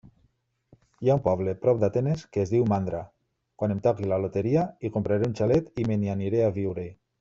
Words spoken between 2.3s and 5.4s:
que es diu Mandra. Quan em toqui la loteria hi compraré